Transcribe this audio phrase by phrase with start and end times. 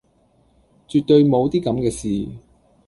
[0.87, 1.91] 絕對無啲咁既
[2.25, 2.31] 事